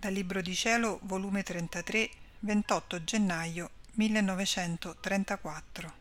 [0.00, 2.08] Dal Libro di Cielo, volume 33,
[2.38, 5.92] 28 gennaio 1934.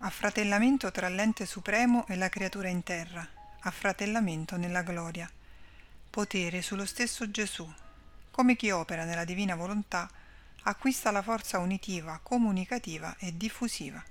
[0.00, 3.26] Affratellamento tra l'ente supremo e la creatura in terra.
[3.60, 5.26] Affratellamento nella gloria.
[6.10, 7.66] Potere sullo stesso Gesù.
[8.30, 10.06] Come chi opera nella divina volontà
[10.64, 14.04] acquista la forza unitiva, comunicativa e diffusiva.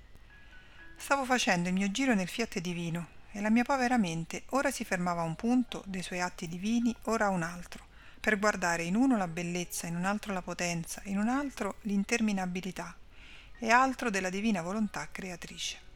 [0.96, 4.84] Stavo facendo il mio giro nel fiat divino e la mia povera mente ora si
[4.84, 7.90] fermava a un punto dei suoi atti divini, ora a un altro
[8.22, 12.96] per guardare in uno la bellezza, in un altro la potenza, in un altro l'interminabilità
[13.58, 15.90] e altro della divina volontà creatrice.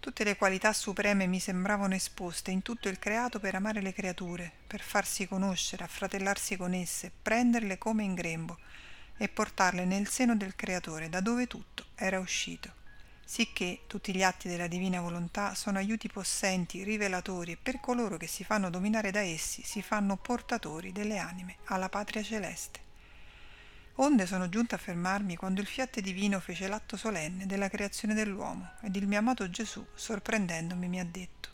[0.00, 4.50] Tutte le qualità supreme mi sembravano esposte in tutto il creato per amare le creature,
[4.66, 8.58] per farsi conoscere, affratellarsi con esse, prenderle come in grembo
[9.18, 12.75] e portarle nel seno del creatore, da dove tutto era uscito
[13.28, 18.28] sicché tutti gli atti della divina volontà sono aiuti possenti, rivelatori e per coloro che
[18.28, 22.80] si fanno dominare da essi si fanno portatori delle anime alla patria celeste.
[23.96, 28.74] Onde sono giunta a fermarmi quando il fiat divino fece l'atto solenne della creazione dell'uomo
[28.82, 31.48] ed il mio amato Gesù, sorprendendomi, mi ha detto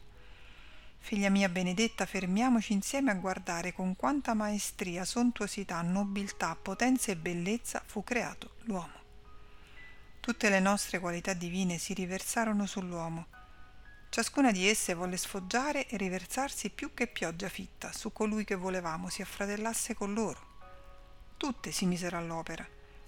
[0.99, 7.83] Figlia mia benedetta, fermiamoci insieme a guardare con quanta maestria, sontuosità, nobiltà, potenza e bellezza
[7.85, 9.02] fu creato l'uomo.
[10.23, 13.27] Tutte le nostre qualità divine si riversarono sull'uomo.
[14.09, 19.09] Ciascuna di esse volle sfoggiare e riversarsi più che pioggia fitta su colui che volevamo
[19.09, 20.41] si affratellasse con loro.
[21.37, 22.65] Tutte si misero all'opera.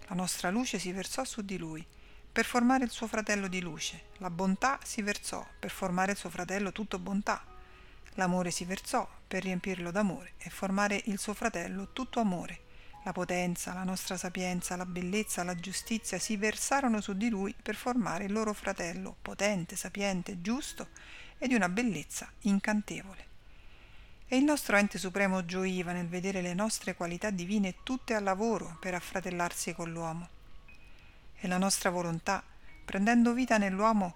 [0.08, 1.86] La nostra luce si versò su di lui,
[2.32, 4.06] per formare il suo fratello di luce.
[4.16, 7.44] La bontà si versò, per formare il suo fratello tutto bontà.
[8.14, 12.63] L'amore si versò, per riempirlo d'amore e formare il suo fratello tutto amore
[13.04, 17.76] la potenza, la nostra sapienza, la bellezza, la giustizia si versarono su di lui per
[17.76, 20.88] formare il loro fratello, potente, sapiente, giusto
[21.36, 23.32] e di una bellezza incantevole.
[24.26, 28.78] E il nostro ente supremo gioiva nel vedere le nostre qualità divine tutte al lavoro
[28.80, 30.28] per affratellarsi con l'uomo.
[31.36, 32.42] E la nostra volontà,
[32.86, 34.14] prendendo vita nell'uomo,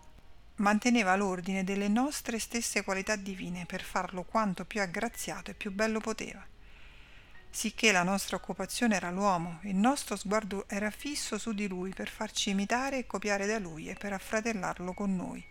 [0.56, 6.00] manteneva l'ordine delle nostre stesse qualità divine per farlo quanto più aggraziato e più bello
[6.00, 6.56] poteva
[7.50, 12.08] sicché la nostra occupazione era l'uomo, il nostro sguardo era fisso su di lui per
[12.08, 15.44] farci imitare e copiare da lui e per affratellarlo con noi.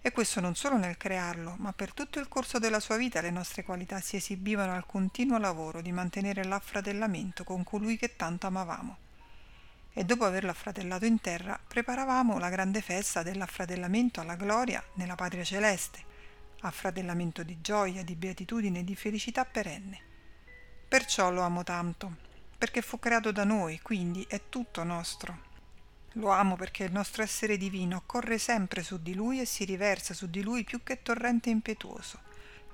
[0.00, 3.30] E questo non solo nel crearlo, ma per tutto il corso della sua vita le
[3.30, 8.96] nostre qualità si esibivano al continuo lavoro di mantenere l'affratellamento con colui che tanto amavamo.
[9.92, 15.42] E dopo averlo affratellato in terra, preparavamo la grande festa dell'affratellamento alla gloria nella patria
[15.42, 16.04] celeste,
[16.60, 20.07] affratellamento di gioia, di beatitudine e di felicità perenne.
[20.88, 22.16] Perciò lo amo tanto,
[22.56, 25.46] perché fu creato da noi, quindi è tutto nostro.
[26.12, 30.14] Lo amo perché il nostro essere divino corre sempre su di lui e si riversa
[30.14, 32.20] su di lui più che torrente impetuoso,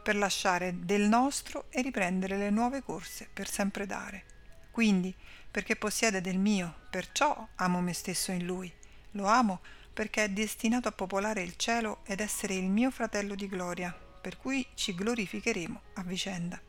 [0.00, 4.22] per lasciare del nostro e riprendere le nuove corse per sempre dare.
[4.70, 5.12] Quindi,
[5.50, 8.72] perché possiede del mio, perciò amo me stesso in lui.
[9.12, 9.60] Lo amo
[9.92, 14.36] perché è destinato a popolare il cielo ed essere il mio fratello di gloria, per
[14.36, 16.60] cui ci glorificheremo a vicenda.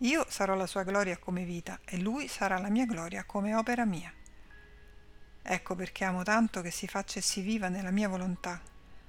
[0.00, 3.86] Io sarò la sua gloria come vita e lui sarà la mia gloria come opera
[3.86, 4.12] mia.
[5.42, 8.60] Ecco perché amo tanto che si faccia e si viva nella mia volontà,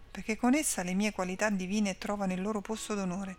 [0.10, 3.38] perché con essa le mie qualità divine trovano il loro posto d'onore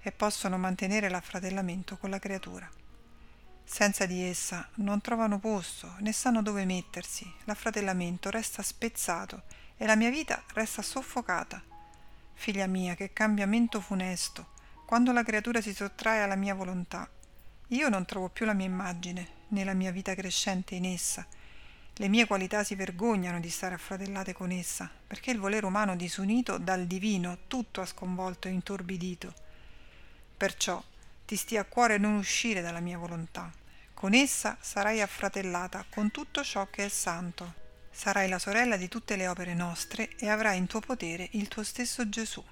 [0.00, 2.70] e possono mantenere l'affratellamento con la creatura.
[3.64, 9.42] Senza di essa non trovano posto né sanno dove mettersi, l'affratellamento resta spezzato
[9.76, 11.60] e la mia vita resta soffocata.
[12.34, 14.54] Figlia mia, che cambiamento funesto!
[14.86, 17.08] Quando la creatura si sottrae alla mia volontà.
[17.70, 21.26] Io non trovo più la mia immagine, né la mia vita crescente in essa.
[21.94, 26.58] Le mie qualità si vergognano di stare affratellate con essa, perché il volere umano disunito
[26.58, 29.34] dal divino tutto ha sconvolto e intorbidito.
[30.36, 30.80] Perciò
[31.24, 33.50] ti stia a cuore non uscire dalla mia volontà.
[33.92, 37.54] Con essa sarai affratellata con tutto ciò che è santo.
[37.90, 41.64] Sarai la sorella di tutte le opere nostre e avrai in tuo potere il tuo
[41.64, 42.44] stesso Gesù.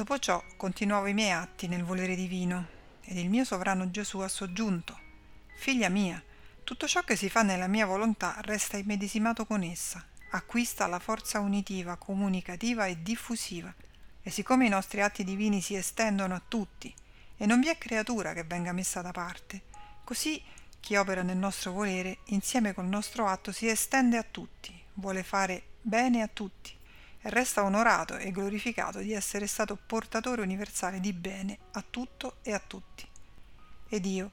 [0.00, 2.68] Dopo ciò continuavo i miei atti nel volere divino
[3.02, 4.98] ed il mio sovrano Gesù ha soggiunto
[5.56, 6.24] Figlia mia,
[6.64, 11.40] tutto ciò che si fa nella mia volontà resta immedesimato con essa, acquista la forza
[11.40, 13.74] unitiva, comunicativa e diffusiva.
[14.22, 16.94] E siccome i nostri atti divini si estendono a tutti
[17.36, 19.64] e non vi è creatura che venga messa da parte,
[20.02, 20.42] così
[20.80, 25.62] chi opera nel nostro volere, insieme col nostro atto, si estende a tutti, vuole fare
[25.82, 26.78] bene a tutti
[27.22, 32.58] resta onorato e glorificato di essere stato portatore universale di bene a tutto e a
[32.58, 33.06] tutti.
[33.88, 34.30] Ed io,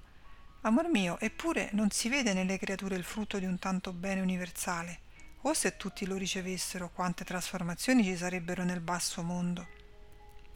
[0.61, 4.99] amor mio, eppure non si vede nelle creature il frutto di un tanto bene universale,
[5.41, 9.67] o se tutti lo ricevessero quante trasformazioni ci sarebbero nel basso mondo.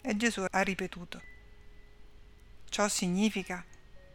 [0.01, 1.21] E Gesù ha ripetuto,
[2.69, 3.63] ciò significa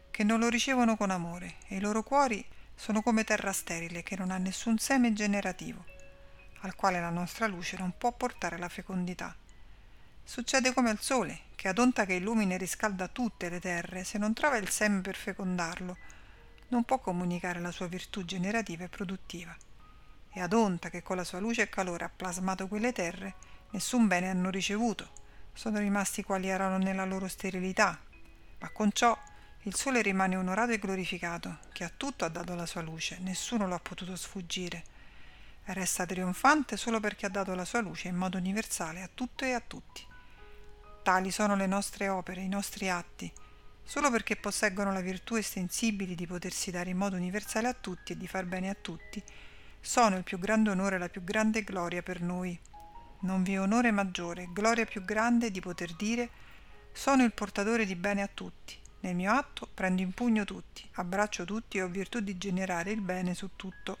[0.09, 2.43] che non lo ricevono con amore e i loro cuori
[2.75, 5.85] sono come terra sterile che non ha nessun seme generativo,
[6.61, 9.35] al quale la nostra luce non può portare la fecondità.
[10.23, 14.17] Succede come al sole, che ad onta che illumina e riscalda tutte le terre, se
[14.17, 15.97] non trova il seme per fecondarlo,
[16.69, 19.55] non può comunicare la sua virtù generativa e produttiva.
[20.29, 23.35] E ad onta che con la sua luce e calore ha plasmato quelle terre,
[23.71, 25.09] nessun bene hanno ricevuto,
[25.53, 27.99] sono rimasti quali erano nella loro sterilità,
[28.59, 29.17] ma con ciò
[29.61, 33.67] il sole rimane onorato e glorificato, che a tutto ha dato la sua luce, nessuno
[33.67, 34.83] lo ha potuto sfuggire.
[35.69, 39.51] Resta trionfante solo perché ha dato la sua luce in modo universale a tutto e
[39.51, 40.01] a tutti.
[41.03, 43.29] Tali sono le nostre opere, i nostri atti,
[43.83, 48.17] solo perché posseggono la virtù estensibile di potersi dare in modo universale a tutti e
[48.17, 49.21] di far bene a tutti,
[49.81, 52.57] sono il più grande onore e la più grande gloria per noi.
[53.19, 56.29] Non vi è onore maggiore, gloria più grande di poter dire
[56.93, 58.79] sono il portatore di bene a tutti.
[59.01, 63.01] Nel mio atto prendo in pugno tutti, abbraccio tutti e ho virtù di generare il
[63.01, 63.99] bene su tutto.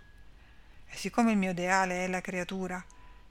[0.89, 2.83] E siccome il mio ideale è la creatura,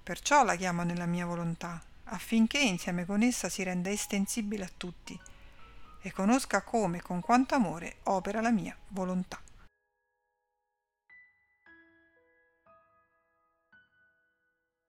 [0.03, 5.19] perciò la chiamo nella mia volontà, affinché insieme con essa si renda estensibile a tutti
[6.01, 9.41] e conosca come e con quanto amore opera la mia volontà.